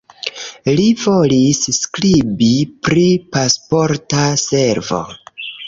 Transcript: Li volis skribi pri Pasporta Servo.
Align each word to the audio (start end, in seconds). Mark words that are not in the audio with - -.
Li 0.79 0.85
volis 1.01 1.59
skribi 1.81 2.49
pri 2.89 3.05
Pasporta 3.37 4.27
Servo. 4.49 5.07